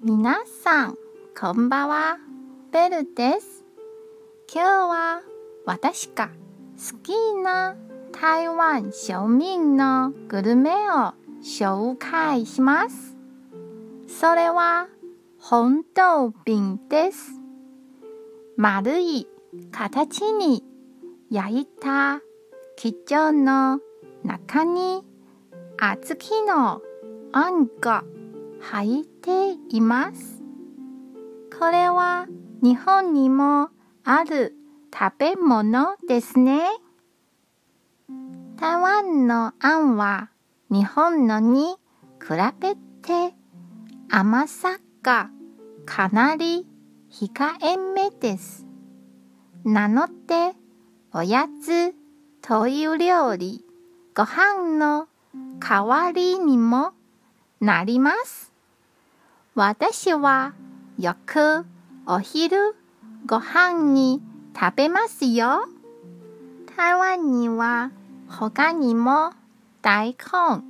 [0.00, 0.94] 皆さん、
[1.36, 2.18] こんばんは。
[2.70, 3.64] ベルです。
[4.54, 5.22] 今日は
[5.66, 6.28] 私が
[6.76, 7.74] 好きな
[8.12, 13.16] 台湾庶民のグルメを紹介します。
[14.06, 14.86] それは
[15.40, 17.32] 本豆餅です。
[18.56, 19.26] 丸い
[19.72, 20.62] 形に
[21.28, 22.20] 焼いた
[22.76, 23.80] 生地の
[24.22, 25.02] 中に
[25.76, 26.82] 小豆の
[27.32, 28.04] あんが
[28.60, 30.42] 入っています。
[31.58, 32.26] これは
[32.62, 33.70] 日本にも
[34.04, 34.54] ある
[34.92, 36.62] 食べ物ですね。
[38.56, 40.30] 台湾のあんは
[40.70, 41.76] 日本のに
[42.20, 43.34] 比べて
[44.10, 45.30] 甘さが
[45.86, 46.66] かなり
[47.10, 48.66] 控えめです。
[49.64, 50.54] なので、
[51.12, 51.94] おやつ
[52.42, 53.64] という料理、
[54.14, 55.08] ご飯の
[55.58, 56.92] 代わりにも
[57.60, 58.47] なります。
[59.58, 60.52] 私は
[61.00, 61.66] よく
[62.06, 62.76] お昼
[63.26, 64.22] ご飯に
[64.54, 65.66] 食べますよ。
[66.76, 67.90] 台湾には
[68.28, 69.32] 他にも
[69.82, 70.62] 大根、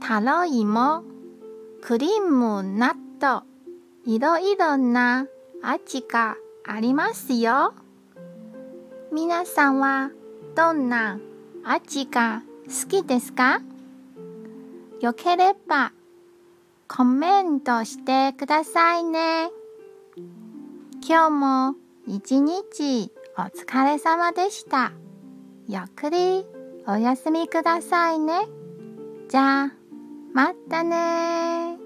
[0.00, 1.02] タロイモ、
[1.80, 3.42] クリームなど
[4.06, 5.26] いろいろな
[5.60, 7.74] 味がありますよ。
[9.12, 10.12] 皆さんは
[10.54, 11.18] どんな
[11.64, 13.60] 味が好きですか？
[15.00, 15.90] よければ
[16.94, 19.48] コメントしてくださいね。
[21.02, 21.74] 今日も
[22.06, 24.92] 一日お疲れ様でした。
[25.68, 26.44] ゆっくり
[26.86, 28.42] お休みくださいね。
[29.30, 29.72] じゃあ、
[30.34, 31.78] またね